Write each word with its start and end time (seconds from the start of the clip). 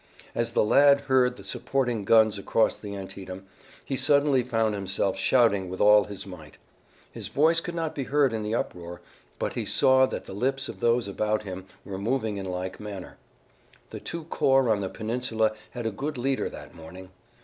As 0.33 0.53
the 0.53 0.63
lad 0.63 1.01
heard 1.01 1.35
the 1.35 1.43
supporting 1.43 2.05
guns 2.05 2.39
across 2.39 2.75
the 2.75 2.95
Antietam, 2.95 3.45
he 3.85 3.95
suddenly 3.95 4.41
found 4.41 4.73
himself 4.73 5.15
shouting 5.15 5.69
with 5.69 5.79
all 5.79 6.05
his 6.05 6.25
might. 6.25 6.57
His 7.11 7.27
voice 7.27 7.59
could 7.59 7.75
not 7.75 7.93
be 7.93 8.05
heard 8.05 8.33
in 8.33 8.41
the 8.41 8.55
uproar, 8.55 9.01
but 9.37 9.53
he 9.53 9.63
saw 9.63 10.07
that 10.07 10.25
the 10.25 10.33
lips 10.33 10.67
of 10.67 10.79
those 10.79 11.07
about 11.07 11.43
him 11.43 11.67
were 11.85 11.99
moving 11.99 12.37
in 12.37 12.47
like 12.47 12.79
manner. 12.79 13.17
The 13.91 13.99
two 13.99 14.23
corps 14.23 14.69
on 14.71 14.81
the 14.81 14.89
peninsula 14.89 15.53
had 15.69 15.85
a 15.85 15.91
good 15.91 16.17
leader 16.17 16.49
that 16.49 16.73
morning. 16.73 17.11